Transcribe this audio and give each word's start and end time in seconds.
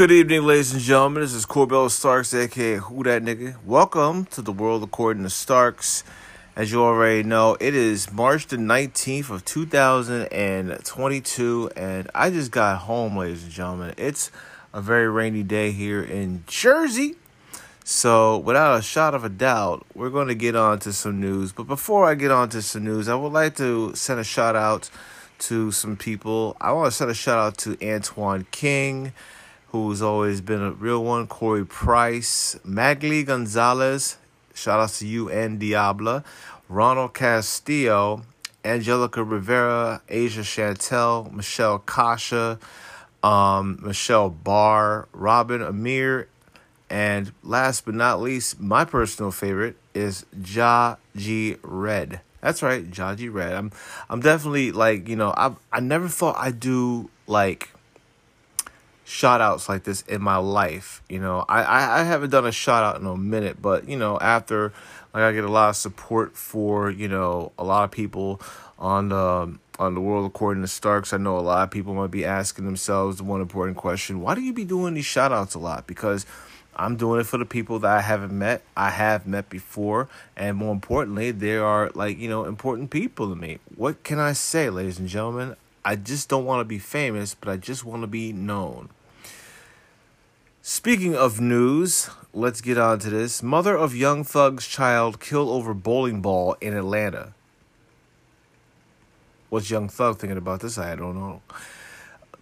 Good 0.00 0.12
evening, 0.12 0.44
ladies 0.44 0.72
and 0.72 0.80
gentlemen. 0.80 1.20
This 1.20 1.34
is 1.34 1.44
Corbell 1.44 1.90
Starks, 1.90 2.32
aka 2.32 2.76
Who 2.76 3.02
That 3.02 3.22
Nigga. 3.22 3.62
Welcome 3.66 4.24
to 4.30 4.40
the 4.40 4.50
world 4.50 4.82
according 4.82 5.24
to 5.24 5.28
Starks. 5.28 6.04
As 6.56 6.72
you 6.72 6.82
already 6.82 7.22
know, 7.22 7.58
it 7.60 7.74
is 7.74 8.10
March 8.10 8.46
the 8.46 8.56
19th 8.56 9.28
of 9.28 9.44
2022, 9.44 11.70
and 11.76 12.10
I 12.14 12.30
just 12.30 12.50
got 12.50 12.78
home, 12.78 13.18
ladies 13.18 13.42
and 13.42 13.52
gentlemen. 13.52 13.92
It's 13.98 14.30
a 14.72 14.80
very 14.80 15.06
rainy 15.06 15.42
day 15.42 15.70
here 15.70 16.02
in 16.02 16.44
Jersey. 16.46 17.16
So, 17.84 18.38
without 18.38 18.78
a 18.78 18.82
shot 18.82 19.14
of 19.14 19.22
a 19.22 19.28
doubt, 19.28 19.84
we're 19.94 20.08
going 20.08 20.28
to 20.28 20.34
get 20.34 20.56
on 20.56 20.78
to 20.78 20.94
some 20.94 21.20
news. 21.20 21.52
But 21.52 21.64
before 21.64 22.06
I 22.06 22.14
get 22.14 22.30
on 22.30 22.48
to 22.48 22.62
some 22.62 22.84
news, 22.84 23.06
I 23.06 23.16
would 23.16 23.34
like 23.34 23.54
to 23.56 23.94
send 23.94 24.18
a 24.18 24.24
shout 24.24 24.56
out 24.56 24.88
to 25.40 25.70
some 25.70 25.98
people. 25.98 26.56
I 26.58 26.72
want 26.72 26.90
to 26.90 26.96
send 26.96 27.10
a 27.10 27.14
shout 27.14 27.36
out 27.36 27.58
to 27.58 27.76
Antoine 27.86 28.46
King 28.50 29.12
who's 29.70 30.02
always 30.02 30.40
been 30.40 30.62
a 30.62 30.72
real 30.72 31.04
one, 31.04 31.26
Corey 31.26 31.64
Price, 31.64 32.58
Magli 32.66 33.24
Gonzalez, 33.24 34.16
shout 34.54 34.80
out 34.80 34.90
to 34.90 35.06
you 35.06 35.30
and 35.30 35.60
Diabla, 35.60 36.24
Ronald 36.68 37.14
Castillo, 37.14 38.22
Angelica 38.64 39.22
Rivera, 39.22 40.02
Asia 40.08 40.40
Chantel, 40.40 41.32
Michelle 41.32 41.78
Kasha, 41.78 42.58
um, 43.22 43.78
Michelle 43.82 44.30
Barr, 44.30 45.08
Robin 45.12 45.62
Amir, 45.62 46.28
and 46.88 47.32
last 47.44 47.84
but 47.84 47.94
not 47.94 48.20
least, 48.20 48.60
my 48.60 48.84
personal 48.84 49.30
favorite 49.30 49.76
is 49.94 50.26
Ja 50.46 50.96
Jaji 51.16 51.58
Red. 51.62 52.20
That's 52.40 52.62
right, 52.62 52.90
Jaji 52.90 53.32
Red. 53.32 53.52
I'm 53.52 53.70
I'm 54.08 54.20
definitely 54.20 54.72
like, 54.72 55.08
you 55.08 55.16
know, 55.16 55.32
I 55.36 55.52
I 55.72 55.80
never 55.80 56.08
thought 56.08 56.36
I'd 56.38 56.58
do 56.58 57.10
like 57.26 57.70
shout 59.10 59.40
outs 59.40 59.68
like 59.68 59.82
this 59.82 60.02
in 60.02 60.22
my 60.22 60.36
life. 60.36 61.02
You 61.08 61.18
know, 61.18 61.44
I, 61.48 62.00
I, 62.00 62.04
haven't 62.04 62.30
done 62.30 62.46
a 62.46 62.52
shout 62.52 62.84
out 62.84 63.00
in 63.00 63.06
a 63.06 63.16
minute, 63.16 63.60
but 63.60 63.88
you 63.88 63.96
know, 63.96 64.18
after 64.18 64.72
like 65.12 65.24
I 65.24 65.32
get 65.32 65.44
a 65.44 65.50
lot 65.50 65.70
of 65.70 65.76
support 65.76 66.36
for, 66.36 66.90
you 66.90 67.08
know, 67.08 67.50
a 67.58 67.64
lot 67.64 67.84
of 67.84 67.90
people 67.90 68.40
on 68.78 69.08
the 69.08 69.58
on 69.80 69.94
the 69.94 70.00
world 70.00 70.26
according 70.26 70.62
to 70.62 70.68
Starks. 70.68 71.12
I 71.12 71.16
know 71.16 71.38
a 71.38 71.40
lot 71.40 71.64
of 71.64 71.70
people 71.70 71.94
might 71.94 72.10
be 72.10 72.24
asking 72.24 72.66
themselves 72.66 73.16
the 73.16 73.24
one 73.24 73.40
important 73.40 73.76
question, 73.76 74.20
why 74.20 74.34
do 74.34 74.42
you 74.42 74.52
be 74.52 74.64
doing 74.64 74.94
these 74.94 75.06
shout 75.06 75.32
outs 75.32 75.54
a 75.54 75.58
lot? 75.58 75.86
Because 75.86 76.24
I'm 76.76 76.96
doing 76.96 77.20
it 77.20 77.26
for 77.26 77.38
the 77.38 77.44
people 77.44 77.80
that 77.80 77.90
I 77.90 78.00
haven't 78.02 78.32
met, 78.32 78.62
I 78.76 78.90
have 78.90 79.26
met 79.26 79.50
before, 79.50 80.08
and 80.36 80.56
more 80.56 80.72
importantly, 80.72 81.30
they 81.30 81.56
are 81.56 81.90
like, 81.94 82.18
you 82.18 82.28
know, 82.28 82.44
important 82.44 82.90
people 82.90 83.28
to 83.28 83.34
me. 83.34 83.58
What 83.74 84.04
can 84.04 84.18
I 84.18 84.34
say, 84.34 84.70
ladies 84.70 84.98
and 84.98 85.08
gentlemen? 85.08 85.56
I 85.84 85.96
just 85.96 86.28
don't 86.28 86.44
want 86.44 86.60
to 86.60 86.64
be 86.64 86.78
famous, 86.78 87.34
but 87.34 87.48
I 87.48 87.56
just 87.56 87.84
want 87.84 88.02
to 88.02 88.06
be 88.06 88.32
known. 88.32 88.90
Speaking 90.62 91.16
of 91.16 91.40
news, 91.40 92.10
let's 92.34 92.60
get 92.60 92.76
on 92.76 92.98
to 92.98 93.08
this. 93.08 93.42
Mother 93.42 93.74
of 93.78 93.96
Young 93.96 94.24
Thug's 94.24 94.66
child 94.66 95.18
killed 95.18 95.48
over 95.48 95.72
bowling 95.72 96.20
ball 96.20 96.54
in 96.60 96.76
Atlanta. 96.76 97.32
What's 99.48 99.70
Young 99.70 99.88
Thug 99.88 100.18
thinking 100.18 100.36
about 100.36 100.60
this? 100.60 100.76
I 100.76 100.96
don't 100.96 101.18
know. 101.18 101.40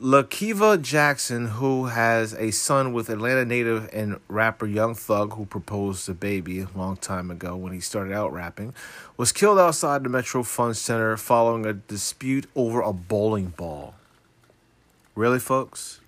Lakiva 0.02 0.82
Jackson, 0.82 1.46
who 1.46 1.86
has 1.86 2.34
a 2.34 2.50
son 2.50 2.92
with 2.92 3.08
Atlanta 3.08 3.44
native 3.44 3.88
and 3.92 4.18
rapper 4.26 4.66
Young 4.66 4.96
Thug, 4.96 5.34
who 5.34 5.46
proposed 5.46 6.08
a 6.08 6.14
baby 6.14 6.62
a 6.62 6.68
long 6.74 6.96
time 6.96 7.30
ago 7.30 7.54
when 7.54 7.72
he 7.72 7.78
started 7.78 8.12
out 8.12 8.32
rapping, 8.32 8.74
was 9.16 9.30
killed 9.30 9.60
outside 9.60 10.02
the 10.02 10.08
Metro 10.08 10.42
Fun 10.42 10.74
Center 10.74 11.16
following 11.16 11.64
a 11.64 11.72
dispute 11.72 12.46
over 12.56 12.80
a 12.80 12.92
bowling 12.92 13.54
ball. 13.56 13.94
Really, 15.14 15.38
folks? 15.38 16.00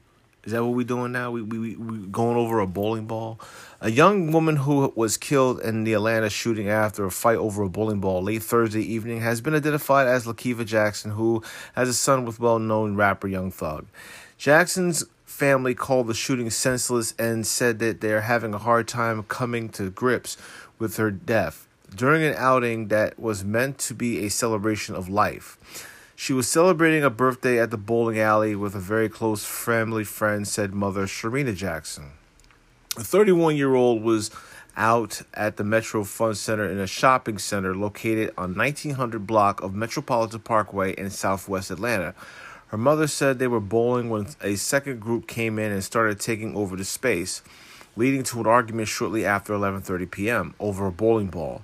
Is 0.45 0.53
that 0.53 0.65
what 0.65 0.75
we're 0.75 0.87
doing 0.87 1.13
now? 1.13 1.31
We, 1.31 1.43
we, 1.43 1.77
we 1.77 1.99
going 2.07 2.37
over 2.37 2.61
a 2.61 2.67
bowling 2.67 3.07
ball? 3.07 3.39
A 3.83 3.91
young 3.91 4.33
woman 4.33 4.57
who 4.57 4.91
was 4.97 5.17
killed 5.19 5.61
in 5.61 5.85
the 5.85 5.93
Atlanta 5.93 6.31
shooting 6.31 6.69
after 6.69 7.05
a 7.05 7.11
fight 7.11 7.37
over 7.37 7.63
a 7.63 7.69
bowling 7.69 8.01
ball 8.01 8.23
late 8.23 8.43
Thursday 8.43 8.83
evening 8.83 9.21
has 9.21 9.41
been 9.41 9.55
identified 9.55 10.07
as 10.07 10.27
Lakiva 10.27 10.65
Jackson, 10.65 11.11
who 11.11 11.43
has 11.75 11.89
a 11.89 11.95
son 11.95 12.25
with 12.25 12.41
well 12.41 12.59
known 12.59 12.97
rapper 12.97 13.29
Young 13.29 13.51
Thug. 13.51 13.87
Jackson's 14.39 15.05
family 15.27 15.75
called 15.75 16.07
the 16.07 16.15
shooting 16.15 16.49
senseless 16.49 17.15
and 17.19 17.47
said 17.47 17.79
that 17.79 18.01
they're 18.01 18.23
having 18.23 18.55
a 18.55 18.59
hard 18.59 18.89
time 18.89 19.23
coming 19.25 19.69
to 19.71 19.91
grips 19.91 20.39
with 20.79 20.97
her 20.97 21.11
death 21.11 21.67
during 21.95 22.23
an 22.23 22.35
outing 22.37 22.89
that 22.89 23.19
was 23.19 23.45
meant 23.45 23.79
to 23.79 23.95
be 23.95 24.25
a 24.25 24.31
celebration 24.31 24.95
of 24.95 25.09
life. 25.09 25.59
She 26.23 26.35
was 26.35 26.47
celebrating 26.47 27.03
a 27.03 27.09
birthday 27.09 27.59
at 27.59 27.71
the 27.71 27.79
bowling 27.79 28.19
alley 28.21 28.55
with 28.55 28.75
a 28.75 28.79
very 28.79 29.09
close 29.09 29.47
family 29.47 30.05
friend, 30.05 30.47
said 30.47 30.75
mother 30.75 31.07
Sharina 31.07 31.57
Jackson. 31.57 32.11
The 32.95 33.05
31 33.05 33.57
year 33.57 33.75
old 33.75 34.03
was 34.03 34.31
out 34.77 35.23
at 35.33 35.57
the 35.57 35.65
Metro 35.65 36.05
Fun 36.05 36.35
Center 36.35 36.69
in 36.69 36.79
a 36.79 36.87
shopping 36.87 37.39
center 37.39 37.75
located 37.75 38.35
on 38.37 38.55
1900 38.55 39.27
block 39.27 39.63
of 39.63 39.75
Metropolitan 39.75 40.41
Parkway 40.41 40.93
in 40.93 41.09
southwest 41.09 41.71
Atlanta. 41.71 42.15
Her 42.67 42.77
mother 42.77 43.07
said 43.07 43.39
they 43.39 43.49
were 43.49 43.59
bowling 43.59 44.11
when 44.11 44.27
a 44.43 44.57
second 44.57 45.01
group 45.01 45.27
came 45.27 45.59
in 45.59 45.73
and 45.73 45.83
started 45.83 46.21
taking 46.21 46.55
over 46.55 46.77
the 46.77 46.85
space, 46.85 47.41
leading 47.97 48.25
to 48.25 48.41
an 48.41 48.47
argument 48.47 48.89
shortly 48.89 49.25
after 49.25 49.55
11:30 49.55 50.11
p.m. 50.11 50.55
over 50.61 50.87
a 50.87 50.93
bowling 50.93 51.29
ball, 51.29 51.63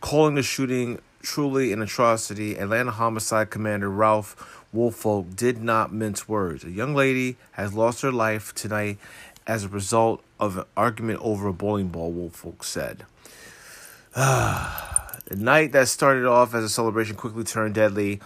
calling 0.00 0.34
the 0.34 0.42
shooting 0.42 0.98
truly 1.22 1.72
an 1.72 1.82
atrocity, 1.82 2.56
Atlanta 2.56 2.92
Homicide 2.92 3.50
Commander 3.50 3.90
Ralph 3.90 4.64
Woolfolk 4.72 5.34
did 5.34 5.62
not 5.62 5.92
mince 5.92 6.28
words. 6.28 6.64
A 6.64 6.70
young 6.70 6.94
lady 6.94 7.36
has 7.52 7.74
lost 7.74 8.02
her 8.02 8.12
life 8.12 8.54
tonight 8.54 8.98
as 9.46 9.64
a 9.64 9.68
result 9.68 10.22
of 10.38 10.58
an 10.58 10.64
argument 10.76 11.20
over 11.22 11.48
a 11.48 11.52
bowling 11.52 11.88
ball, 11.88 12.12
Woolfolk 12.12 12.62
said. 12.62 13.06
Ah, 14.14 15.16
the 15.26 15.36
night 15.36 15.72
that 15.72 15.88
started 15.88 16.26
off 16.26 16.54
as 16.54 16.64
a 16.64 16.68
celebration 16.68 17.16
quickly 17.16 17.44
turned 17.44 17.74
deadly 17.74 18.20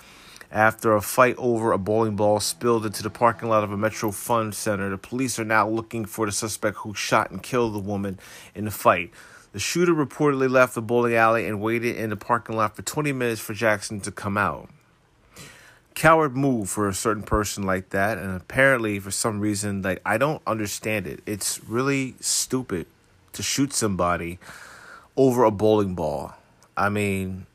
after 0.50 0.94
a 0.94 1.00
fight 1.00 1.34
over 1.38 1.72
a 1.72 1.78
bowling 1.78 2.14
ball 2.14 2.38
spilled 2.38 2.84
into 2.84 3.02
the 3.02 3.10
parking 3.10 3.48
lot 3.48 3.64
of 3.64 3.72
a 3.72 3.76
Metro 3.76 4.10
Fun 4.10 4.52
Center. 4.52 4.90
The 4.90 4.98
police 4.98 5.38
are 5.38 5.44
now 5.44 5.68
looking 5.68 6.04
for 6.04 6.26
the 6.26 6.32
suspect 6.32 6.78
who 6.78 6.92
shot 6.92 7.30
and 7.30 7.42
killed 7.42 7.74
the 7.74 7.78
woman 7.78 8.18
in 8.54 8.66
the 8.66 8.70
fight. 8.70 9.10
The 9.52 9.58
shooter 9.58 9.92
reportedly 9.92 10.50
left 10.50 10.74
the 10.74 10.82
bowling 10.82 11.14
alley 11.14 11.46
and 11.46 11.60
waited 11.60 11.96
in 11.96 12.10
the 12.10 12.16
parking 12.16 12.56
lot 12.56 12.74
for 12.74 12.82
20 12.82 13.12
minutes 13.12 13.40
for 13.40 13.52
Jackson 13.52 14.00
to 14.00 14.10
come 14.10 14.38
out. 14.38 14.70
Coward 15.94 16.34
move 16.34 16.70
for 16.70 16.88
a 16.88 16.94
certain 16.94 17.22
person 17.22 17.64
like 17.64 17.90
that, 17.90 18.16
and 18.16 18.34
apparently 18.34 18.98
for 18.98 19.10
some 19.10 19.40
reason, 19.40 19.82
like 19.82 20.00
I 20.06 20.16
don't 20.16 20.40
understand 20.46 21.06
it. 21.06 21.20
It's 21.26 21.62
really 21.64 22.14
stupid 22.18 22.86
to 23.34 23.42
shoot 23.42 23.74
somebody 23.74 24.38
over 25.16 25.44
a 25.44 25.50
bowling 25.50 25.94
ball. 25.94 26.34
I 26.76 26.88
mean, 26.88 27.46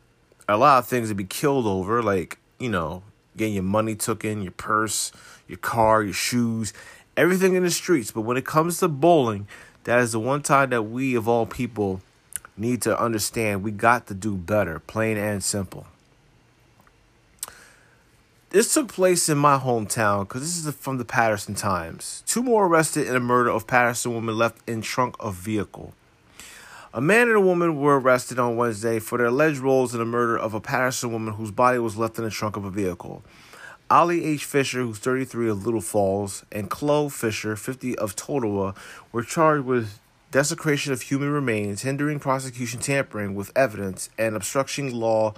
a 0.48 0.56
lot 0.56 0.78
of 0.78 0.88
things 0.88 1.10
to 1.10 1.16
be 1.16 1.24
killed 1.24 1.66
over, 1.66 2.04
like 2.04 2.38
you 2.60 2.70
know, 2.70 3.02
getting 3.36 3.56
your 3.56 3.64
money 3.64 3.96
took 3.96 4.24
in, 4.24 4.44
your 4.44 4.52
purse, 4.52 5.12
your 5.48 5.58
car, 5.58 6.04
your 6.04 6.14
shoes, 6.14 6.74
everything 7.16 7.56
in 7.56 7.64
the 7.64 7.72
streets. 7.72 8.12
But 8.12 8.22
when 8.22 8.38
it 8.38 8.46
comes 8.46 8.80
to 8.80 8.88
bowling, 8.88 9.48
that 9.88 10.00
is 10.00 10.12
the 10.12 10.20
one 10.20 10.42
time 10.42 10.72
that 10.72 10.84
we, 10.84 11.16
of 11.16 11.30
all 11.30 11.46
people, 11.46 12.02
need 12.58 12.82
to 12.82 13.02
understand 13.02 13.64
we 13.64 13.72
got 13.72 14.06
to 14.08 14.14
do 14.14 14.36
better, 14.36 14.80
plain 14.80 15.16
and 15.16 15.42
simple. 15.42 15.88
This 18.50 18.74
took 18.74 18.90
place 18.90 19.30
in 19.30 19.38
my 19.38 19.58
hometown 19.58 20.28
because 20.28 20.42
this 20.42 20.66
is 20.66 20.76
from 20.76 20.98
the 20.98 21.06
Paterson 21.06 21.56
Times. 21.56 22.22
Two 22.28 22.44
more 22.44 22.66
arrested 22.66 23.08
in 23.08 23.16
a 23.16 23.22
murder 23.22 23.50
of 23.50 23.66
Paterson 23.66 24.14
woman 24.14 24.38
left 24.38 24.58
in 24.68 24.82
trunk 24.82 25.16
of 25.22 25.36
vehicle. 25.36 25.94
A 26.94 27.00
man 27.00 27.30
and 27.30 27.38
a 27.38 27.42
woman 27.42 27.80
were 27.80 27.98
arrested 27.98 28.40
on 28.40 28.58
Wednesday 28.58 29.00
for 29.00 29.18
their 29.18 29.28
alleged 29.28 29.60
roles 29.60 29.94
in 29.94 30.02
the 30.02 30.06
murder 30.06 30.38
of 30.38 30.54
a 30.54 30.60
Paterson 30.60 31.14
woman 31.14 31.36
whose 31.36 31.52
body 31.52 31.80
was 31.80 31.96
left 31.96 32.18
in 32.18 32.26
the 32.26 32.30
trunk 32.30 32.58
of 32.58 32.66
a 32.66 32.70
vehicle. 32.70 33.24
Ollie 33.90 34.26
H. 34.26 34.44
Fisher, 34.44 34.82
who's 34.82 35.00
33 35.00 35.50
of 35.50 35.66
Little 35.66 35.82
Falls, 35.82 36.44
and 36.52 36.70
Chloe 36.70 37.10
Fisher, 37.10 37.56
50 37.56 37.98
of 37.98 38.18
Totowa, 38.18 38.76
were 39.14 39.24
charged 39.24 39.64
with 39.64 40.00
desecration 40.30 40.92
of 40.92 41.04
human 41.04 41.32
remains, 41.32 41.84
hindering 41.84 42.20
prosecution 42.20 42.82
tampering 42.82 43.34
with 43.34 43.52
evidence, 43.56 44.10
and 44.18 44.36
obstructing 44.36 44.94
law. 44.94 45.34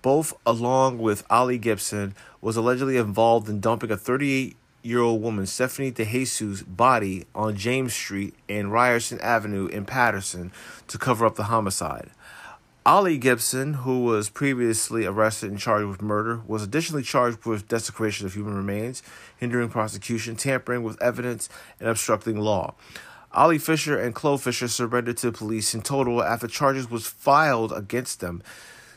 Both, 0.00 0.32
along 0.46 0.98
with 0.98 1.26
Ollie 1.28 1.58
Gibson, 1.58 2.14
was 2.40 2.56
allegedly 2.56 2.96
involved 2.96 3.50
in 3.50 3.60
dumping 3.60 3.90
a 3.90 3.98
38 3.98 4.56
year 4.82 5.00
old 5.00 5.20
woman, 5.20 5.44
Stephanie 5.44 5.92
DeJesus' 5.92 6.64
body 6.66 7.26
on 7.34 7.56
James 7.56 7.92
Street 7.92 8.34
and 8.48 8.72
Ryerson 8.72 9.20
Avenue 9.20 9.66
in 9.66 9.84
Paterson 9.84 10.52
to 10.86 10.96
cover 10.96 11.26
up 11.26 11.34
the 11.34 11.44
homicide. 11.44 12.10
Ollie 12.88 13.18
Gibson, 13.18 13.74
who 13.74 14.02
was 14.04 14.30
previously 14.30 15.04
arrested 15.04 15.50
and 15.50 15.60
charged 15.60 15.86
with 15.88 16.00
murder, 16.00 16.40
was 16.46 16.62
additionally 16.62 17.02
charged 17.02 17.44
with 17.44 17.68
desecration 17.68 18.24
of 18.24 18.32
human 18.32 18.54
remains, 18.54 19.02
hindering 19.36 19.68
prosecution, 19.68 20.36
tampering 20.36 20.82
with 20.82 20.98
evidence, 21.02 21.50
and 21.78 21.90
obstructing 21.90 22.40
law. 22.40 22.72
Ollie 23.30 23.58
Fisher 23.58 23.98
and 23.98 24.14
Chloe 24.14 24.38
Fisher 24.38 24.68
surrendered 24.68 25.18
to 25.18 25.30
police 25.30 25.74
in 25.74 25.82
total 25.82 26.22
after 26.22 26.48
charges 26.48 26.90
was 26.90 27.06
filed 27.06 27.74
against 27.74 28.20
them. 28.20 28.42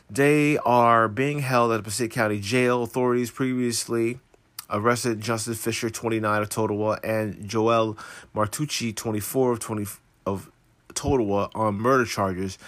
They 0.08 0.56
are 0.64 1.06
being 1.06 1.40
held 1.40 1.70
at 1.72 1.76
the 1.76 1.82
Passaic 1.82 2.12
County 2.12 2.40
Jail. 2.40 2.84
Authorities 2.84 3.30
previously 3.30 4.20
arrested 4.70 5.20
Justin 5.20 5.52
Fisher, 5.52 5.90
29 5.90 6.40
of 6.40 6.48
Totowa, 6.48 6.98
and 7.04 7.46
Joel 7.46 7.98
Martucci, 8.34 8.96
24 8.96 9.52
of 9.52 9.60
20 9.60 9.86
of 10.24 10.50
Totowa, 10.94 11.50
on 11.54 11.74
murder 11.74 12.04
charges, 12.04 12.58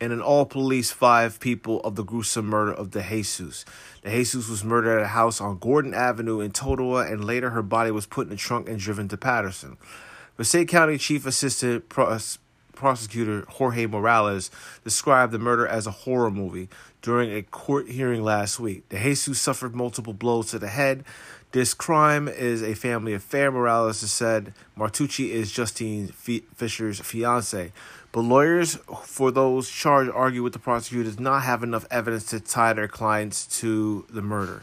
and 0.00 0.12
an 0.12 0.20
all 0.20 0.44
police 0.44 0.90
five 0.90 1.40
people 1.40 1.80
of 1.80 1.94
the 1.94 2.04
gruesome 2.04 2.46
murder 2.46 2.72
of 2.72 2.90
De 2.90 3.02
Jesus. 3.02 3.64
De 4.02 4.10
Jesus 4.10 4.48
was 4.48 4.64
murdered 4.64 4.98
at 4.98 5.04
a 5.04 5.08
house 5.08 5.40
on 5.40 5.58
Gordon 5.58 5.94
Avenue 5.94 6.40
in 6.40 6.50
Totowa, 6.50 7.10
and 7.10 7.24
later 7.24 7.50
her 7.50 7.62
body 7.62 7.90
was 7.90 8.06
put 8.06 8.26
in 8.26 8.32
a 8.32 8.36
trunk 8.36 8.68
and 8.68 8.78
driven 8.78 9.08
to 9.08 9.16
Paterson. 9.16 9.76
Passaic 10.36 10.68
County 10.68 10.98
Chief 10.98 11.26
Assistant 11.26 11.88
Pros- 11.88 12.38
Prosecutor 12.74 13.44
Jorge 13.48 13.86
Morales 13.86 14.50
described 14.82 15.32
the 15.32 15.38
murder 15.38 15.66
as 15.66 15.86
a 15.86 15.92
horror 15.92 16.30
movie 16.30 16.68
during 17.02 17.32
a 17.32 17.42
court 17.42 17.88
hearing 17.88 18.22
last 18.22 18.58
week. 18.58 18.88
De 18.88 18.98
Jesus 19.00 19.40
suffered 19.40 19.74
multiple 19.74 20.12
blows 20.12 20.50
to 20.50 20.58
the 20.58 20.68
head. 20.68 21.04
This 21.52 21.72
crime 21.72 22.26
is 22.26 22.62
a 22.62 22.74
family 22.74 23.14
affair, 23.14 23.52
Morales 23.52 24.00
has 24.00 24.10
said. 24.10 24.52
Martucci 24.76 25.30
is 25.30 25.52
Justine 25.52 26.08
Fisher's 26.08 26.98
fiance. 26.98 27.70
But 28.14 28.20
lawyers 28.20 28.76
for 29.02 29.32
those 29.32 29.68
charged 29.68 30.12
argue 30.12 30.44
with 30.44 30.52
the 30.52 30.60
prosecutor 30.60 31.02
does 31.02 31.18
not 31.18 31.42
have 31.42 31.64
enough 31.64 31.84
evidence 31.90 32.26
to 32.26 32.38
tie 32.38 32.72
their 32.72 32.86
clients 32.86 33.44
to 33.58 34.06
the 34.08 34.22
murder. 34.22 34.62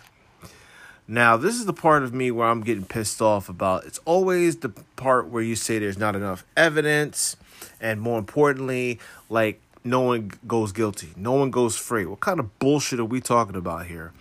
Now, 1.05 1.35
this 1.35 1.55
is 1.55 1.65
the 1.65 1.73
part 1.73 2.03
of 2.03 2.13
me 2.13 2.31
where 2.31 2.47
I'm 2.47 2.61
getting 2.61 2.85
pissed 2.85 3.21
off 3.21 3.49
about. 3.49 3.83
It's 3.83 3.99
always 4.05 4.55
the 4.55 4.69
part 4.95 5.27
where 5.27 5.43
you 5.43 5.57
say 5.57 5.79
there's 5.79 5.97
not 5.97 6.15
enough 6.15 6.45
evidence, 6.55 7.35
and 7.81 7.99
more 7.99 8.17
importantly, 8.17 8.99
like 9.27 9.59
no 9.83 9.99
one 9.99 10.31
goes 10.47 10.71
guilty, 10.71 11.09
no 11.17 11.33
one 11.33 11.51
goes 11.51 11.75
free. 11.75 12.05
What 12.05 12.21
kind 12.21 12.39
of 12.39 12.57
bullshit 12.57 13.01
are 13.01 13.05
we 13.05 13.19
talking 13.19 13.57
about 13.57 13.85
here? 13.85 14.13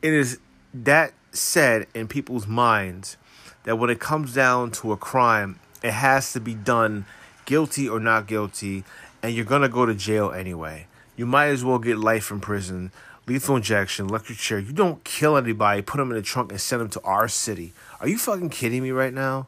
It 0.00 0.12
is 0.12 0.38
that 0.72 1.12
said 1.32 1.88
in 1.92 2.06
people's 2.06 2.46
minds 2.46 3.16
that 3.64 3.80
when 3.80 3.90
it 3.90 3.98
comes 3.98 4.32
down 4.32 4.70
to 4.70 4.92
a 4.92 4.96
crime, 4.96 5.58
it 5.82 5.90
has 5.90 6.32
to 6.34 6.40
be 6.40 6.54
done 6.54 7.06
guilty 7.50 7.88
or 7.88 7.98
not 7.98 8.28
guilty, 8.28 8.84
and 9.22 9.34
you're 9.34 9.44
gonna 9.44 9.68
go 9.68 9.84
to 9.84 9.94
jail 9.94 10.30
anyway. 10.30 10.86
You 11.16 11.26
might 11.26 11.48
as 11.48 11.64
well 11.64 11.80
get 11.80 11.98
life 11.98 12.30
in 12.30 12.38
prison 12.40 12.92
lethal 13.26 13.56
injection, 13.56 14.08
electric 14.08 14.38
chair. 14.38 14.58
You 14.58 14.72
don't 14.72 15.04
kill 15.04 15.36
anybody, 15.36 15.82
put 15.82 15.98
them 15.98 16.10
in 16.10 16.16
the 16.16 16.22
trunk, 16.22 16.50
and 16.50 16.60
send 16.60 16.80
them 16.80 16.88
to 16.90 17.00
our 17.02 17.28
city. 17.28 17.72
Are 18.00 18.08
you 18.08 18.18
fucking 18.18 18.50
kidding 18.50 18.82
me 18.82 18.90
right 18.90 19.14
now? 19.14 19.46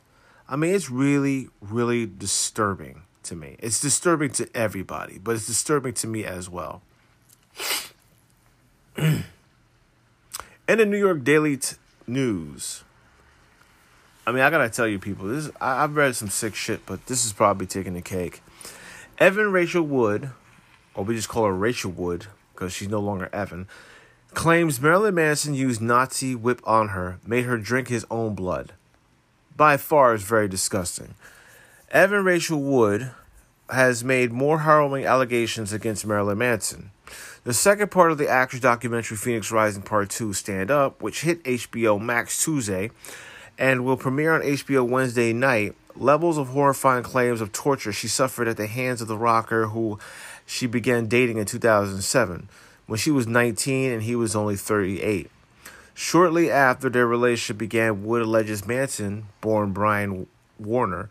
I 0.49 0.55
mean, 0.57 0.75
it's 0.75 0.91
really, 0.91 1.49
really 1.61 2.07
disturbing 2.07 3.03
to 3.25 3.35
me. 3.35 3.57
It's 3.59 3.81
disturbing 3.81 4.31
to 4.33 4.49
everybody, 4.55 5.19
but 5.19 5.35
it's 5.35 5.47
disturbing 5.47 5.95
to 5.95 6.07
me 6.07 6.25
as 6.25 6.49
well. 6.49 6.83
in 8.97 9.25
the 10.67 10.87
New 10.87 10.99
York 10.99 11.25
Daily 11.25 11.57
t- 11.57 11.77
News, 12.07 12.85
I 14.27 14.31
mean, 14.31 14.43
I 14.43 14.51
gotta 14.51 14.71
tell 14.71 14.87
you, 14.87 14.99
people, 14.99 15.27
this 15.27 15.47
is, 15.47 15.53
I, 15.61 15.83
I've 15.83 15.97
read 15.97 16.15
some 16.15 16.29
sick 16.29 16.55
shit, 16.55 16.87
but 16.87 17.07
this 17.07 17.25
is 17.25 17.33
probably 17.33 17.67
taking 17.67 17.95
the 17.95 18.03
cake. 18.03 18.41
Evan 19.19 19.51
Rachel 19.51 19.83
Wood, 19.83 20.31
or 20.95 21.05
we 21.05 21.17
just 21.17 21.29
call 21.29 21.45
her 21.45 21.55
Rachel 21.55 21.91
Wood, 21.91 22.27
because 22.55 22.73
she's 22.73 22.89
no 22.89 23.01
longer 23.01 23.29
Evan, 23.33 23.67
claims 24.33 24.81
Marilyn 24.81 25.17
Manson 25.17 25.55
used 25.55 25.83
Nazi 25.83 26.37
whip 26.37 26.61
on 26.65 26.89
her, 26.89 27.19
made 27.27 27.47
her 27.47 27.59
drink 27.59 27.89
his 27.89 28.07
own 28.11 28.35
blood. 28.35 28.73
By 29.57 29.77
far 29.77 30.15
is 30.15 30.23
very 30.23 30.49
disgusting. 30.49 31.15
Evan 31.91 32.25
Rachel 32.25 32.61
Wood 32.61 33.11
has 33.71 34.05
made 34.05 34.33
more 34.33 34.61
harrowing 34.61 35.05
allegations 35.05 35.73
against 35.73 36.07
Marilyn 36.07 36.39
Manson. 36.39 36.91
The 37.45 37.53
second 37.53 37.91
part 37.91 38.13
of 38.13 38.19
the 38.19 38.29
actor's 38.29 38.61
documentary 38.61 39.17
Phoenix 39.17 39.51
Rising 39.51 39.83
Part 39.83 40.11
2 40.11 40.33
Stand 40.33 40.71
Up, 40.71 41.03
which 41.03 41.23
hit 41.23 41.43
HBO 41.43 42.01
Max 42.01 42.43
Tuesday 42.43 42.91
and 43.63 43.85
will 43.85 43.97
premiere 43.97 44.35
on 44.35 44.41
HBO 44.41 44.85
Wednesday 44.87 45.33
night, 45.33 45.77
levels 45.95 46.37
of 46.37 46.49
horrifying 46.49 47.05
claims 47.05 47.41
of 47.41 47.53
torture 47.53 47.93
she 47.93 48.09
suffered 48.09 48.49
at 48.49 48.57
the 48.57 48.67
hands 48.67 49.01
of 49.01 49.07
the 49.07 49.17
rocker 49.17 49.69
who 49.69 50.01
she 50.45 50.67
began 50.67 51.07
dating 51.07 51.39
in 51.39 51.45
2007 51.45 52.49
when 52.87 52.99
she 52.99 53.13
was 53.13 53.29
19 53.29 53.93
and 53.93 54.03
he 54.03 54.17
was 54.17 54.35
only 54.35 54.57
38. 54.57 55.31
Shortly 55.95 56.51
after 56.51 56.91
their 56.91 57.07
relationship 57.07 57.57
began, 57.57 58.05
Wood 58.05 58.23
alleges 58.23 58.67
Manson, 58.67 59.27
born 59.41 59.73
Brian 59.73 60.27
Warner, 60.59 61.09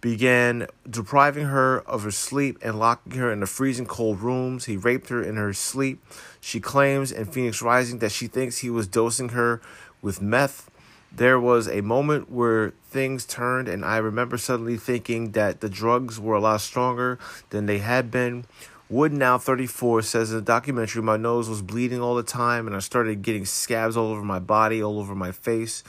began 0.00 0.68
depriving 0.88 1.48
her 1.48 1.80
of 1.80 2.04
her 2.04 2.10
sleep 2.10 2.56
and 2.62 2.78
locking 2.78 3.12
her 3.12 3.30
in 3.30 3.40
the 3.40 3.46
freezing 3.46 3.84
cold 3.84 4.20
rooms. 4.20 4.64
He 4.64 4.78
raped 4.78 5.10
her 5.10 5.22
in 5.22 5.36
her 5.36 5.52
sleep. 5.52 6.02
She 6.40 6.60
claims 6.60 7.12
in 7.12 7.26
Phoenix 7.26 7.60
Rising 7.60 7.98
that 7.98 8.12
she 8.12 8.26
thinks 8.26 8.58
he 8.58 8.70
was 8.70 8.86
dosing 8.86 9.30
her 9.30 9.60
with 10.00 10.22
meth. 10.22 10.69
There 11.12 11.40
was 11.40 11.68
a 11.68 11.80
moment 11.80 12.30
where 12.30 12.70
things 12.88 13.24
turned, 13.24 13.68
and 13.68 13.84
I 13.84 13.96
remember 13.96 14.38
suddenly 14.38 14.76
thinking 14.76 15.32
that 15.32 15.60
the 15.60 15.68
drugs 15.68 16.20
were 16.20 16.34
a 16.34 16.40
lot 16.40 16.60
stronger 16.60 17.18
than 17.50 17.66
they 17.66 17.78
had 17.78 18.10
been. 18.10 18.44
Wood, 18.88 19.12
now 19.12 19.38
34, 19.38 20.02
says 20.02 20.30
in 20.30 20.36
the 20.36 20.42
documentary, 20.42 21.00
my 21.00 21.16
nose 21.16 21.48
was 21.48 21.62
bleeding 21.62 22.00
all 22.00 22.16
the 22.16 22.24
time 22.24 22.66
and 22.66 22.74
I 22.74 22.80
started 22.80 23.22
getting 23.22 23.44
scabs 23.44 23.96
all 23.96 24.08
over 24.08 24.24
my 24.24 24.40
body, 24.40 24.82
all 24.82 24.98
over 24.98 25.14
my 25.14 25.30
face. 25.30 25.84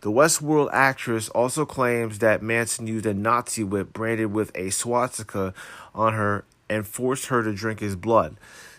The 0.00 0.10
Westworld 0.10 0.68
actress 0.72 1.28
also 1.28 1.64
claims 1.64 2.18
that 2.18 2.42
Manson 2.42 2.88
used 2.88 3.06
a 3.06 3.14
Nazi 3.14 3.62
whip 3.62 3.92
branded 3.92 4.32
with 4.32 4.50
a 4.56 4.70
swastika 4.70 5.54
on 5.94 6.14
her 6.14 6.44
and 6.68 6.84
forced 6.84 7.26
her 7.26 7.44
to 7.44 7.54
drink 7.54 7.78
his 7.78 7.94
blood. 7.94 8.36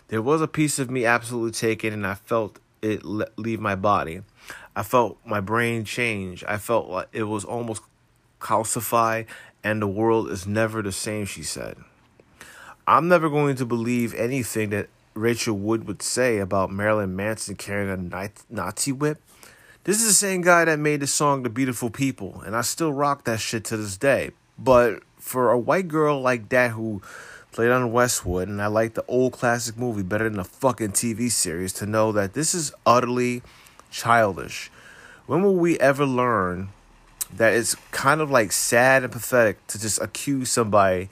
There 0.08 0.20
was 0.20 0.42
a 0.42 0.48
piece 0.48 0.78
of 0.78 0.90
me 0.90 1.06
absolutely 1.06 1.52
taken 1.52 1.94
and 1.94 2.06
I 2.06 2.14
felt 2.14 2.58
it 2.82 3.04
leave 3.04 3.60
my 3.60 3.74
body. 3.74 4.20
I 4.74 4.82
felt 4.82 5.18
my 5.24 5.40
brain 5.40 5.84
change. 5.84 6.44
I 6.48 6.58
felt 6.58 6.88
like 6.88 7.08
it 7.12 7.24
was 7.24 7.44
almost 7.44 7.82
calcified 8.40 9.26
and 9.64 9.80
the 9.80 9.86
world 9.86 10.30
is 10.30 10.46
never 10.46 10.82
the 10.82 10.92
same, 10.92 11.24
she 11.26 11.42
said. 11.42 11.76
I'm 12.86 13.08
never 13.08 13.28
going 13.28 13.56
to 13.56 13.66
believe 13.66 14.14
anything 14.14 14.70
that 14.70 14.88
Rachel 15.14 15.56
Wood 15.56 15.86
would 15.86 16.02
say 16.02 16.38
about 16.38 16.70
Marilyn 16.70 17.14
Manson 17.14 17.54
carrying 17.54 18.12
a 18.12 18.30
Nazi 18.50 18.92
whip. 18.92 19.20
This 19.84 20.00
is 20.00 20.06
the 20.06 20.14
same 20.14 20.42
guy 20.42 20.64
that 20.64 20.78
made 20.78 21.00
the 21.00 21.06
song 21.06 21.42
The 21.42 21.50
Beautiful 21.50 21.90
People, 21.90 22.40
and 22.46 22.56
I 22.56 22.62
still 22.62 22.92
rock 22.92 23.24
that 23.24 23.40
shit 23.40 23.64
to 23.66 23.76
this 23.76 23.96
day. 23.96 24.30
But 24.58 25.02
for 25.18 25.50
a 25.50 25.58
white 25.58 25.88
girl 25.88 26.20
like 26.20 26.48
that 26.50 26.70
who 26.70 27.02
played 27.52 27.70
on 27.70 27.92
Westwood, 27.92 28.48
and 28.48 28.62
I 28.62 28.68
like 28.68 28.94
the 28.94 29.04
old 29.06 29.32
classic 29.32 29.76
movie 29.76 30.02
better 30.02 30.24
than 30.24 30.38
the 30.38 30.44
fucking 30.44 30.92
TV 30.92 31.30
series, 31.30 31.72
to 31.74 31.86
know 31.86 32.12
that 32.12 32.32
this 32.32 32.54
is 32.54 32.72
utterly 32.86 33.42
childish. 33.92 34.70
When 35.26 35.42
will 35.42 35.54
we 35.54 35.78
ever 35.78 36.04
learn 36.04 36.70
that 37.32 37.52
it's 37.52 37.76
kind 37.92 38.20
of 38.20 38.30
like 38.30 38.50
sad 38.50 39.04
and 39.04 39.12
pathetic 39.12 39.64
to 39.68 39.80
just 39.80 40.00
accuse 40.00 40.50
somebody 40.50 41.08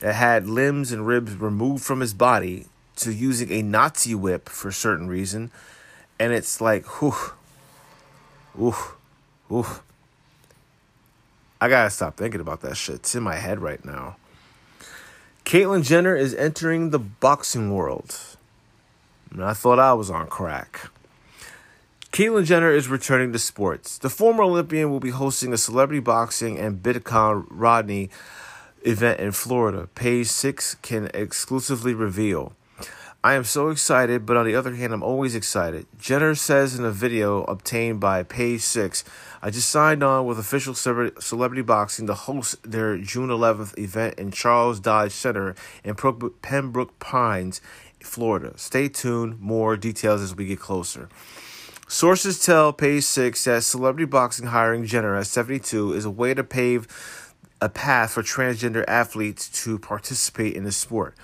that 0.00 0.14
had 0.14 0.46
limbs 0.46 0.90
and 0.90 1.06
ribs 1.06 1.34
removed 1.34 1.84
from 1.84 2.00
his 2.00 2.12
body 2.12 2.66
to 2.96 3.12
using 3.12 3.50
a 3.52 3.62
Nazi 3.62 4.14
whip 4.14 4.48
for 4.48 4.68
a 4.68 4.72
certain 4.72 5.08
reason. 5.08 5.50
And 6.18 6.32
it's 6.32 6.60
like, 6.60 6.84
whew, 7.00 7.14
whew, 8.54 8.74
whew. 9.48 9.66
I 11.60 11.68
gotta 11.68 11.90
stop 11.90 12.16
thinking 12.16 12.40
about 12.40 12.60
that 12.62 12.76
shit. 12.76 12.96
It's 12.96 13.14
in 13.14 13.22
my 13.22 13.36
head 13.36 13.60
right 13.60 13.84
now. 13.84 14.16
Caitlyn 15.44 15.84
Jenner 15.84 16.16
is 16.16 16.34
entering 16.34 16.90
the 16.90 16.98
boxing 16.98 17.72
world. 17.72 18.18
And 19.30 19.44
I 19.44 19.54
thought 19.54 19.78
I 19.78 19.92
was 19.94 20.10
on 20.10 20.26
crack. 20.26 20.90
Caitlyn 22.12 22.44
Jenner 22.44 22.70
is 22.70 22.88
returning 22.88 23.32
to 23.32 23.38
sports. 23.38 23.96
The 23.96 24.10
former 24.10 24.42
Olympian 24.42 24.90
will 24.90 25.00
be 25.00 25.08
hosting 25.08 25.54
a 25.54 25.56
celebrity 25.56 25.98
boxing 25.98 26.58
and 26.58 26.82
Budokan 26.82 27.46
Rodney 27.48 28.10
event 28.82 29.18
in 29.18 29.32
Florida, 29.32 29.88
Page 29.94 30.26
6 30.26 30.74
can 30.82 31.10
exclusively 31.14 31.94
reveal. 31.94 32.52
I 33.24 33.32
am 33.32 33.44
so 33.44 33.70
excited, 33.70 34.26
but 34.26 34.36
on 34.36 34.44
the 34.44 34.54
other 34.54 34.74
hand, 34.74 34.92
I'm 34.92 35.02
always 35.02 35.34
excited. 35.34 35.86
Jenner 35.98 36.34
says 36.34 36.78
in 36.78 36.84
a 36.84 36.90
video 36.90 37.44
obtained 37.44 38.00
by 38.00 38.24
Page 38.24 38.60
6, 38.60 39.04
I 39.40 39.48
just 39.48 39.70
signed 39.70 40.02
on 40.02 40.26
with 40.26 40.38
official 40.38 40.74
celebrity 40.74 41.62
boxing 41.62 42.06
to 42.08 42.14
host 42.14 42.62
their 42.62 42.98
June 42.98 43.30
11th 43.30 43.78
event 43.78 44.18
in 44.18 44.32
Charles 44.32 44.80
Dodge 44.80 45.12
Center 45.12 45.54
in 45.82 45.94
Pembroke 45.94 46.98
Pines, 46.98 47.62
Florida. 48.02 48.52
Stay 48.58 48.90
tuned, 48.90 49.40
more 49.40 49.78
details 49.78 50.20
as 50.20 50.36
we 50.36 50.44
get 50.44 50.60
closer. 50.60 51.08
Sources 51.92 52.42
tell 52.42 52.72
Page 52.72 53.04
6 53.04 53.44
that 53.44 53.62
celebrity 53.64 54.06
boxing 54.06 54.46
hiring 54.46 54.86
Jenner 54.86 55.14
at 55.14 55.26
72 55.26 55.92
is 55.92 56.06
a 56.06 56.10
way 56.10 56.32
to 56.32 56.42
pave 56.42 56.88
a 57.60 57.68
path 57.68 58.12
for 58.12 58.22
transgender 58.22 58.82
athletes 58.88 59.46
to 59.62 59.78
participate 59.78 60.56
in 60.56 60.64
the 60.64 60.72
sport. 60.72 61.14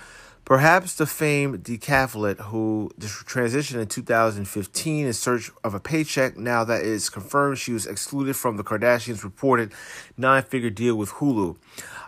Perhaps 0.45 0.93
the 0.93 1.07
famed 1.07 1.63
decathlete 1.63 2.39
who 2.41 2.91
transitioned 2.99 3.81
in 3.81 3.87
2015 3.87 5.07
in 5.07 5.11
search 5.11 5.49
of 5.63 5.73
a 5.73 5.79
paycheck, 5.79 6.37
now 6.37 6.63
that 6.63 6.83
is 6.83 7.09
confirmed 7.09 7.57
she 7.57 7.73
was 7.73 7.87
excluded 7.87 8.35
from 8.35 8.57
the 8.57 8.63
Kardashians' 8.63 9.23
reported 9.23 9.73
nine 10.17 10.43
figure 10.43 10.69
deal 10.69 10.93
with 10.93 11.09
Hulu. 11.13 11.57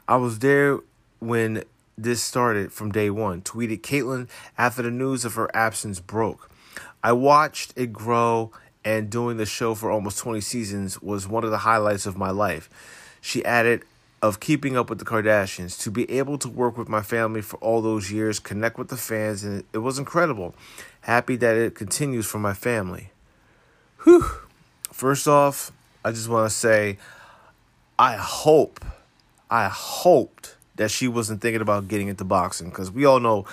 I 0.08 0.18
was 0.18 0.38
there 0.38 0.82
when 1.18 1.64
this 1.98 2.22
started 2.22 2.72
from 2.72 2.92
day 2.92 3.10
one, 3.10 3.42
tweeted 3.42 3.82
Caitlyn 3.82 4.30
after 4.56 4.84
the 4.84 4.92
news 4.92 5.26
of 5.26 5.34
her 5.34 5.50
absence 5.56 6.00
broke. 6.00 6.51
I 7.04 7.14
watched 7.14 7.74
it 7.76 7.92
grow 7.92 8.52
and 8.84 9.10
doing 9.10 9.38
the 9.38 9.46
show 9.46 9.76
for 9.76 9.92
almost 9.92 10.18
20 10.20 10.42
seasons 10.42 11.02
was 11.02 11.28
one 11.28 11.44
of 11.44 11.52
the 11.52 11.60
highlights 11.60 12.06
of 12.06 12.18
my 12.18 12.32
life. 12.32 12.70
She 13.22 13.44
added, 13.46 13.84
of 14.22 14.40
keeping 14.40 14.78
up 14.78 14.90
with 14.90 15.00
the 15.00 15.06
Kardashians, 15.06 15.80
to 15.82 15.92
be 15.92 16.10
able 16.12 16.38
to 16.40 16.50
work 16.50 16.78
with 16.78 16.88
my 16.88 17.02
family 17.02 17.42
for 17.42 17.58
all 17.58 17.82
those 17.82 18.12
years, 18.12 18.40
connect 18.40 18.78
with 18.78 18.90
the 18.90 18.98
fans, 18.98 19.44
and 19.44 19.64
it 19.74 19.80
was 19.80 19.98
incredible. 19.98 20.54
Happy 21.02 21.36
that 21.38 21.56
it 21.56 21.76
continues 21.76 22.26
for 22.28 22.38
my 22.38 22.54
family. 22.54 23.10
Whew. 24.04 24.26
First 24.92 25.28
off, 25.28 25.72
I 26.06 26.12
just 26.12 26.30
want 26.30 26.50
to 26.50 26.56
say, 26.56 26.98
I 27.98 28.16
hope, 28.16 28.84
I 29.50 29.68
hoped 29.70 30.56
that 30.76 30.92
she 30.92 31.08
wasn't 31.08 31.42
thinking 31.42 31.62
about 31.62 31.88
getting 31.88 32.08
into 32.08 32.24
boxing 32.24 32.70
because 32.70 32.92
we 32.92 33.06
all 33.06 33.20
know 33.20 33.46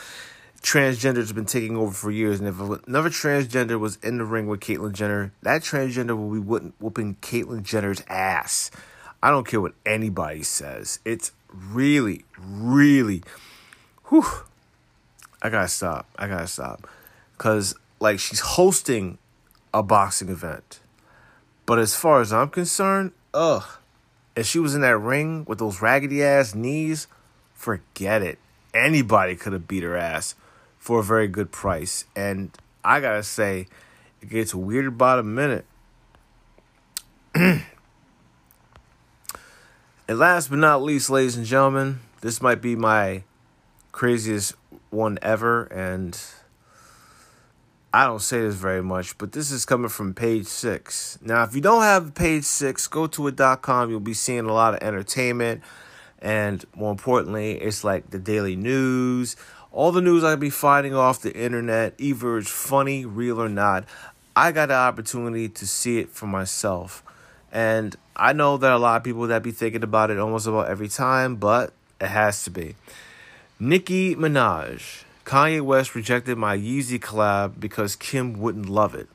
transgenders 0.62 1.28
have 1.28 1.34
been 1.34 1.44
taking 1.44 1.76
over 1.76 1.92
for 1.92 2.10
years. 2.10 2.40
And 2.40 2.48
if 2.48 2.60
another 2.60 3.10
transgender 3.10 3.78
was 3.78 3.96
in 4.02 4.18
the 4.18 4.24
ring 4.24 4.46
with 4.46 4.60
Caitlyn 4.60 4.92
Jenner, 4.92 5.32
that 5.42 5.62
transgender 5.62 6.16
will 6.16 6.30
be 6.30 6.70
whooping 6.78 7.16
Caitlyn 7.22 7.62
Jenner's 7.62 8.02
ass. 8.08 8.70
I 9.22 9.30
don't 9.30 9.46
care 9.46 9.60
what 9.60 9.74
anybody 9.84 10.42
says. 10.42 11.00
It's 11.04 11.32
really, 11.52 12.24
really, 12.38 13.22
whew. 14.08 14.24
I 15.40 15.50
gotta 15.50 15.68
stop. 15.68 16.06
I 16.18 16.26
gotta 16.28 16.46
stop. 16.46 16.88
Because, 17.36 17.74
like, 18.00 18.18
she's 18.18 18.40
hosting 18.40 19.18
a 19.72 19.82
boxing 19.82 20.28
event. 20.28 20.80
But 21.66 21.78
as 21.78 21.94
far 21.94 22.20
as 22.20 22.32
I'm 22.32 22.48
concerned, 22.48 23.12
ugh. 23.32 23.64
If 24.34 24.46
she 24.46 24.58
was 24.58 24.74
in 24.74 24.82
that 24.82 24.98
ring 24.98 25.44
with 25.46 25.58
those 25.58 25.82
raggedy 25.82 26.22
ass 26.22 26.54
knees, 26.54 27.08
forget 27.54 28.22
it. 28.22 28.38
Anybody 28.72 29.34
could 29.34 29.52
have 29.52 29.66
beat 29.66 29.82
her 29.82 29.96
ass 29.96 30.34
for 30.88 31.00
a 31.00 31.04
very 31.04 31.28
good 31.28 31.52
price. 31.52 32.06
And 32.16 32.50
I 32.82 33.00
gotta 33.00 33.22
say, 33.22 33.66
it 34.22 34.30
gets 34.30 34.54
weird 34.54 34.86
about 34.86 35.18
a 35.18 35.22
minute. 35.22 35.66
and 37.34 37.62
last 40.08 40.48
but 40.48 40.58
not 40.58 40.82
least, 40.82 41.10
ladies 41.10 41.36
and 41.36 41.44
gentlemen, 41.44 42.00
this 42.22 42.40
might 42.40 42.62
be 42.62 42.74
my 42.74 43.24
craziest 43.92 44.54
one 44.88 45.18
ever, 45.20 45.64
and 45.64 46.18
I 47.92 48.06
don't 48.06 48.22
say 48.22 48.40
this 48.40 48.54
very 48.54 48.82
much, 48.82 49.18
but 49.18 49.32
this 49.32 49.50
is 49.50 49.66
coming 49.66 49.90
from 49.90 50.14
page 50.14 50.46
six. 50.46 51.18
Now, 51.20 51.42
if 51.42 51.54
you 51.54 51.60
don't 51.60 51.82
have 51.82 52.14
page 52.14 52.44
six, 52.44 52.88
go 52.88 53.06
to 53.08 53.26
it.com. 53.26 53.90
You'll 53.90 54.00
be 54.00 54.14
seeing 54.14 54.46
a 54.46 54.54
lot 54.54 54.72
of 54.72 54.82
entertainment. 54.82 55.60
And 56.20 56.64
more 56.74 56.90
importantly, 56.90 57.52
it's 57.52 57.84
like 57.84 58.10
the 58.10 58.18
daily 58.18 58.56
news, 58.56 59.36
all 59.72 59.92
the 59.92 60.00
news 60.00 60.24
I'd 60.24 60.40
be 60.40 60.50
finding 60.50 60.94
off 60.94 61.20
the 61.20 61.34
internet, 61.34 61.94
either 61.98 62.38
it's 62.38 62.50
funny, 62.50 63.04
real 63.04 63.40
or 63.40 63.48
not. 63.48 63.84
I 64.34 64.52
got 64.52 64.66
the 64.66 64.74
opportunity 64.74 65.48
to 65.48 65.66
see 65.66 65.98
it 65.98 66.10
for 66.10 66.26
myself. 66.26 67.02
And 67.52 67.96
I 68.16 68.32
know 68.32 68.56
that 68.56 68.72
a 68.72 68.78
lot 68.78 68.96
of 68.96 69.04
people 69.04 69.26
that 69.26 69.42
be 69.42 69.50
thinking 69.50 69.82
about 69.82 70.10
it 70.10 70.18
almost 70.18 70.46
about 70.46 70.68
every 70.68 70.88
time, 70.88 71.36
but 71.36 71.72
it 72.00 72.08
has 72.08 72.44
to 72.44 72.50
be. 72.50 72.76
Nicki 73.58 74.14
Minaj 74.14 75.04
Kanye 75.24 75.60
West 75.60 75.94
rejected 75.94 76.38
my 76.38 76.56
Yeezy 76.56 76.98
collab 76.98 77.60
because 77.60 77.96
Kim 77.96 78.40
wouldn't 78.40 78.66
love 78.68 78.94
it. 78.94 79.08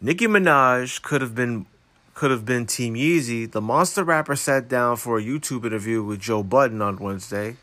Nicki 0.00 0.26
Minaj 0.26 1.02
could 1.02 1.20
have 1.20 1.34
been 1.34 1.66
could 2.14 2.30
have 2.30 2.46
been 2.46 2.66
Team 2.66 2.94
Yeezy. 2.94 3.50
The 3.50 3.60
monster 3.60 4.02
rapper 4.02 4.36
sat 4.36 4.68
down 4.68 4.96
for 4.96 5.18
a 5.18 5.22
YouTube 5.22 5.66
interview 5.66 6.02
with 6.02 6.20
Joe 6.20 6.42
Budden 6.42 6.80
on 6.80 6.96
Wednesday. 6.96 7.56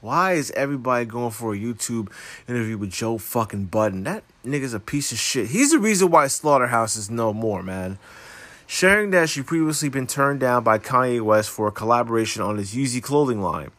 Why 0.00 0.34
is 0.34 0.50
everybody 0.52 1.06
going 1.06 1.30
for 1.30 1.54
a 1.54 1.58
YouTube 1.58 2.10
interview 2.46 2.76
with 2.76 2.90
Joe 2.90 3.18
fucking 3.18 3.66
Budden? 3.66 4.04
That 4.04 4.24
nigga's 4.44 4.74
a 4.74 4.80
piece 4.80 5.10
of 5.10 5.18
shit. 5.18 5.48
He's 5.48 5.72
the 5.72 5.78
reason 5.78 6.10
why 6.10 6.26
Slaughterhouse 6.26 6.96
is 6.96 7.10
no 7.10 7.32
more, 7.32 7.62
man. 7.62 7.98
Sharing 8.66 9.10
that 9.10 9.28
she 9.30 9.42
previously 9.42 9.88
been 9.88 10.06
turned 10.06 10.40
down 10.40 10.64
by 10.64 10.78
Kanye 10.78 11.22
West 11.22 11.50
for 11.50 11.68
a 11.68 11.72
collaboration 11.72 12.42
on 12.42 12.58
his 12.58 12.74
Yeezy 12.74 13.02
clothing 13.02 13.40
line 13.40 13.70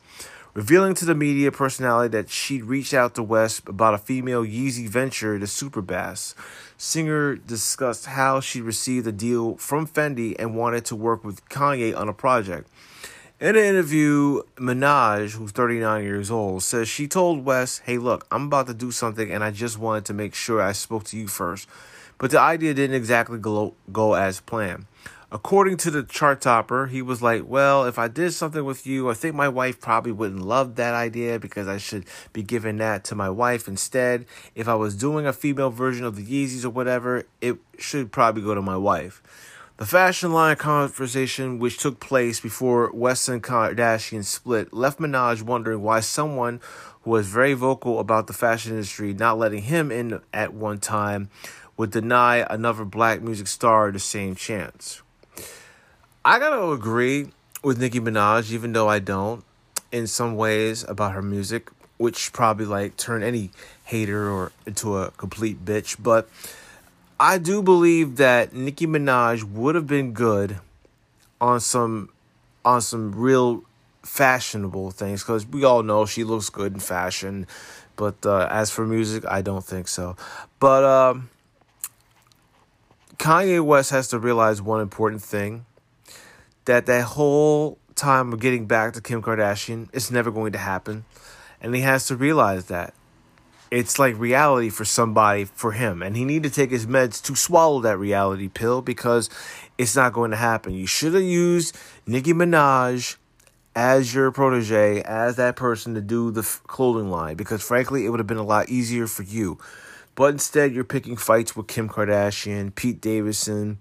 revealing 0.57 0.95
to 0.95 1.05
the 1.05 1.13
media 1.13 1.51
personality 1.51 2.09
that 2.09 2.31
she'd 2.31 2.63
reached 2.63 2.91
out 2.91 3.13
to 3.13 3.21
West 3.21 3.69
about 3.69 3.93
a 3.93 3.97
female 3.99 4.43
Yeezy 4.43 4.89
venture 4.89 5.37
to 5.37 5.45
Superbass. 5.45 6.33
Singer 6.77 7.35
discussed 7.35 8.07
how 8.07 8.39
she 8.39 8.59
received 8.59 9.05
a 9.05 9.11
deal 9.11 9.55
from 9.57 9.85
Fendi 9.85 10.35
and 10.39 10.55
wanted 10.55 10.83
to 10.85 10.95
work 10.95 11.23
with 11.23 11.47
Kanye 11.47 11.95
on 11.95 12.09
a 12.09 12.13
project. 12.13 12.67
In 13.39 13.49
an 13.49 13.63
interview, 13.63 14.41
Minaj, 14.55 15.33
who's 15.33 15.51
39 15.51 16.03
years 16.03 16.31
old, 16.31 16.63
says 16.63 16.89
she 16.89 17.07
told 17.07 17.45
West, 17.45 17.83
Hey, 17.85 17.99
look, 17.99 18.25
I'm 18.31 18.47
about 18.47 18.65
to 18.65 18.73
do 18.73 18.89
something 18.89 19.31
and 19.31 19.43
I 19.43 19.51
just 19.51 19.77
wanted 19.77 20.05
to 20.05 20.15
make 20.15 20.33
sure 20.33 20.59
I 20.59 20.71
spoke 20.71 21.03
to 21.03 21.17
you 21.17 21.27
first. 21.27 21.69
But 22.17 22.31
the 22.31 22.39
idea 22.39 22.73
didn't 22.73 22.95
exactly 22.95 23.37
go, 23.37 23.75
go 23.91 24.15
as 24.15 24.41
planned. 24.41 24.87
According 25.31 25.77
to 25.77 25.91
the 25.91 26.01
chart 26.01 26.41
topper, 26.41 26.87
he 26.87 27.03
was 27.03 27.21
like, 27.21 27.43
Well, 27.45 27.85
if 27.85 27.99
I 27.99 28.07
did 28.07 28.33
something 28.33 28.65
with 28.65 28.87
you, 28.87 29.07
I 29.07 29.13
think 29.13 29.35
my 29.35 29.49
wife 29.49 29.79
probably 29.79 30.13
wouldn't 30.13 30.41
love 30.41 30.75
that 30.77 30.95
idea 30.95 31.37
because 31.37 31.67
I 31.67 31.77
should 31.77 32.05
be 32.33 32.41
giving 32.41 32.77
that 32.77 33.03
to 33.03 33.15
my 33.15 33.29
wife 33.29 33.67
instead. 33.67 34.25
If 34.55 34.67
I 34.67 34.73
was 34.73 34.95
doing 34.95 35.27
a 35.27 35.33
female 35.33 35.69
version 35.69 36.05
of 36.05 36.15
the 36.15 36.25
Yeezys 36.25 36.65
or 36.65 36.71
whatever, 36.71 37.27
it 37.39 37.57
should 37.77 38.11
probably 38.11 38.41
go 38.41 38.55
to 38.55 38.63
my 38.63 38.77
wife. 38.77 39.21
The 39.77 39.85
fashion 39.85 40.33
line 40.33 40.55
conversation, 40.55 41.59
which 41.59 41.77
took 41.77 41.99
place 41.99 42.39
before 42.39 42.91
West 42.91 43.29
and 43.29 43.43
Kardashian 43.43 44.25
split, 44.25 44.73
left 44.73 44.97
Minaj 44.97 45.43
wondering 45.43 45.83
why 45.83 45.99
someone 45.99 46.61
who 47.03 47.11
was 47.11 47.27
very 47.27 47.53
vocal 47.53 47.99
about 47.99 48.25
the 48.25 48.33
fashion 48.33 48.71
industry 48.71 49.13
not 49.13 49.37
letting 49.37 49.61
him 49.61 49.91
in 49.91 50.19
at 50.33 50.51
one 50.51 50.79
time 50.79 51.29
would 51.77 51.91
deny 51.91 52.37
another 52.49 52.85
black 52.85 53.21
music 53.21 53.45
star 53.45 53.91
the 53.91 53.99
same 53.99 54.33
chance. 54.33 55.03
I 56.25 56.39
gotta 56.39 56.71
agree 56.71 57.27
with 57.63 57.79
Nicki 57.79 57.99
Minaj, 57.99 58.51
even 58.51 58.73
though 58.73 58.89
I 58.89 58.97
don't, 58.97 59.43
in 59.91 60.07
some 60.07 60.35
ways 60.35 60.85
about 60.85 61.13
her 61.13 61.21
music, 61.21 61.69
which 61.97 62.33
probably 62.33 62.65
like 62.65 62.97
turn 62.97 63.21
any 63.21 63.51
hater 63.85 64.27
or 64.27 64.51
into 64.65 64.97
a 64.97 65.11
complete 65.11 65.63
bitch. 65.63 65.97
But 65.99 66.27
I 67.19 67.39
do 67.39 67.63
believe 67.63 68.17
that 68.17 68.53
Nicki 68.53 68.85
Minaj 68.85 69.43
would 69.43 69.73
have 69.73 69.87
been 69.87 70.13
good 70.13 70.59
on 71.41 71.59
some 71.59 72.09
on 72.63 72.81
some 72.81 73.13
real 73.15 73.63
fashionable 74.03 74.91
things 74.91 75.23
because 75.23 75.45
we 75.45 75.63
all 75.63 75.83
know 75.83 76.05
she 76.05 76.23
looks 76.23 76.49
good 76.49 76.73
in 76.73 76.79
fashion. 76.79 77.47
But 77.95 78.23
uh, 78.25 78.47
as 78.51 78.69
for 78.69 78.85
music, 78.85 79.25
I 79.27 79.41
don't 79.41 79.63
think 79.63 79.87
so. 79.87 80.15
But 80.59 80.83
um, 80.83 81.29
Kanye 83.17 83.65
West 83.65 83.89
has 83.89 84.07
to 84.09 84.19
realize 84.19 84.61
one 84.61 84.81
important 84.81 85.23
thing 85.23 85.65
that 86.65 86.85
that 86.85 87.03
whole 87.03 87.79
time 87.95 88.31
of 88.31 88.39
getting 88.39 88.67
back 88.67 88.93
to 88.93 89.01
Kim 89.01 89.23
Kardashian 89.23 89.89
is 89.93 90.11
never 90.11 90.29
going 90.29 90.51
to 90.51 90.59
happen. 90.59 91.05
And 91.59 91.73
he 91.73 91.81
has 91.81 92.05
to 92.07 92.15
realize 92.15 92.65
that. 92.65 92.93
It's 93.69 93.99
like 93.99 94.17
reality 94.17 94.69
for 94.69 94.85
somebody, 94.85 95.45
for 95.45 95.73
him. 95.73 96.01
And 96.01 96.15
he 96.15 96.25
need 96.25 96.43
to 96.43 96.49
take 96.49 96.71
his 96.71 96.85
meds 96.85 97.21
to 97.23 97.35
swallow 97.35 97.81
that 97.81 97.97
reality 97.97 98.47
pill 98.47 98.81
because 98.81 99.29
it's 99.77 99.95
not 99.95 100.13
going 100.13 100.31
to 100.31 100.37
happen. 100.37 100.73
You 100.73 100.87
should 100.87 101.13
have 101.13 101.23
used 101.23 101.77
Nicki 102.05 102.33
Minaj 102.33 103.17
as 103.75 104.13
your 104.13 104.31
protege, 104.31 105.03
as 105.03 105.35
that 105.35 105.55
person 105.55 105.93
to 105.93 106.01
do 106.01 106.31
the 106.31 106.41
clothing 106.65 107.11
line 107.11 107.35
because 107.35 107.61
frankly, 107.61 108.05
it 108.05 108.09
would 108.09 108.19
have 108.19 108.25
been 108.25 108.37
a 108.37 108.43
lot 108.43 108.69
easier 108.69 109.05
for 109.05 109.23
you. 109.23 109.59
But 110.15 110.31
instead, 110.31 110.73
you're 110.73 110.83
picking 110.83 111.15
fights 111.15 111.55
with 111.55 111.67
Kim 111.67 111.87
Kardashian, 111.87 112.73
Pete 112.73 112.99
Davidson, 112.99 113.77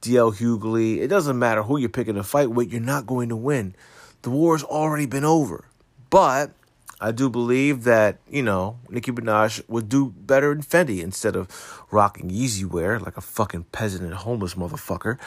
DL 0.00 0.34
Hughley. 0.34 0.98
It 1.02 1.08
doesn't 1.08 1.38
matter 1.38 1.62
who 1.62 1.76
you're 1.76 1.90
picking 1.90 2.14
to 2.14 2.22
fight 2.22 2.50
with, 2.50 2.72
you're 2.72 2.80
not 2.80 3.06
going 3.06 3.28
to 3.28 3.36
win. 3.36 3.74
The 4.22 4.30
war's 4.30 4.62
already 4.62 5.04
been 5.04 5.24
over. 5.24 5.66
But 6.08 6.52
I 7.00 7.12
do 7.12 7.28
believe 7.28 7.84
that, 7.84 8.18
you 8.28 8.42
know, 8.42 8.78
Nicki 8.88 9.12
Minaj 9.12 9.62
would 9.68 9.88
do 9.88 10.14
better 10.16 10.52
in 10.52 10.62
Fendi 10.62 11.02
instead 11.02 11.36
of 11.36 11.84
rocking 11.90 12.30
Yeezy 12.30 12.64
wear 12.64 12.98
like 12.98 13.16
a 13.16 13.20
fucking 13.20 13.64
peasant 13.72 14.04
and 14.04 14.14
homeless 14.14 14.54
motherfucker. 14.54 15.18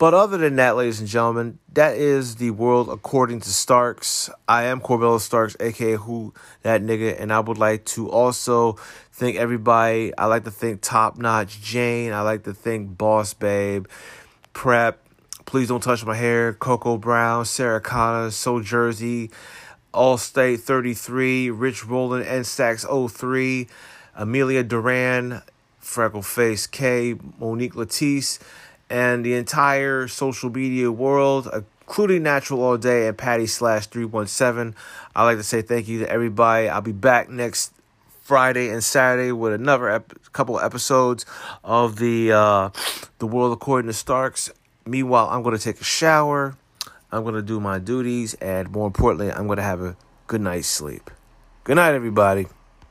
But 0.00 0.14
other 0.14 0.38
than 0.38 0.56
that, 0.56 0.76
ladies 0.76 0.98
and 0.98 1.06
gentlemen, 1.06 1.58
that 1.74 1.94
is 1.94 2.36
the 2.36 2.52
world 2.52 2.88
according 2.88 3.40
to 3.40 3.50
Starks. 3.50 4.30
I 4.48 4.62
am 4.64 4.80
Corbella 4.80 5.20
Starks, 5.20 5.56
aka 5.60 5.96
Who 5.96 6.32
That 6.62 6.80
Nigga, 6.82 7.20
and 7.20 7.30
I 7.30 7.40
would 7.40 7.58
like 7.58 7.84
to 7.86 8.08
also 8.08 8.78
thank 9.12 9.36
everybody. 9.36 10.16
I 10.16 10.24
like 10.24 10.44
to 10.44 10.50
thank 10.50 10.80
Top 10.80 11.18
Notch 11.18 11.60
Jane. 11.60 12.14
I 12.14 12.22
like 12.22 12.44
to 12.44 12.54
thank 12.54 12.96
Boss 12.96 13.34
Babe, 13.34 13.86
Prep. 14.54 15.06
Please 15.44 15.68
don't 15.68 15.82
touch 15.82 16.02
my 16.06 16.14
hair. 16.14 16.54
Coco 16.54 16.96
Brown, 16.96 17.44
Sarah 17.44 17.82
Connor, 17.82 18.30
So 18.30 18.60
Jersey, 18.62 19.30
Allstate 19.92 20.60
33, 20.60 21.50
Rich 21.50 21.84
Roland, 21.86 22.26
N 22.26 22.44
Stacks 22.44 22.84
03, 22.84 23.68
Amelia 24.14 24.62
Duran, 24.62 25.42
Freckle 25.80 26.22
Face 26.22 26.66
K, 26.66 27.16
Monique 27.38 27.74
Latisse 27.74 28.38
and 28.90 29.24
the 29.24 29.34
entire 29.34 30.08
social 30.08 30.50
media 30.50 30.90
world, 30.90 31.48
including 31.54 32.24
Natural 32.24 32.62
All 32.62 32.76
Day 32.76 33.06
and 33.06 33.16
Patty 33.16 33.46
Slash 33.46 33.86
317. 33.86 34.74
I'd 35.14 35.24
like 35.24 35.38
to 35.38 35.44
say 35.44 35.62
thank 35.62 35.86
you 35.86 36.00
to 36.00 36.10
everybody. 36.10 36.68
I'll 36.68 36.80
be 36.80 36.92
back 36.92 37.30
next 37.30 37.72
Friday 38.22 38.68
and 38.68 38.82
Saturday 38.82 39.32
with 39.32 39.52
another 39.52 39.88
ep- 39.88 40.12
couple 40.32 40.58
episodes 40.60 41.24
of 41.64 41.96
the 41.96 42.32
uh, 42.32 42.70
the 43.18 43.26
world 43.26 43.52
according 43.52 43.88
to 43.88 43.92
Starks. 43.92 44.50
Meanwhile, 44.84 45.28
I'm 45.30 45.42
going 45.42 45.56
to 45.56 45.62
take 45.62 45.80
a 45.80 45.84
shower. 45.84 46.56
I'm 47.12 47.22
going 47.22 47.34
to 47.34 47.42
do 47.42 47.58
my 47.58 47.78
duties, 47.78 48.34
and 48.34 48.70
more 48.70 48.86
importantly, 48.86 49.32
I'm 49.32 49.46
going 49.46 49.56
to 49.56 49.62
have 49.62 49.80
a 49.80 49.96
good 50.26 50.40
night's 50.40 50.68
sleep. 50.68 51.10
Good 51.64 51.76
night, 51.76 51.94
everybody. 51.94 52.46